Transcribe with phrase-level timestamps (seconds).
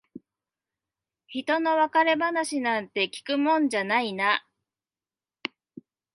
[1.27, 4.47] ひとの別れ話なんて聞くもんじゃないな。